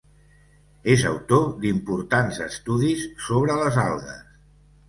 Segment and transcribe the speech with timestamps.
[0.93, 4.29] És autor d'importants estudis sobre les algues.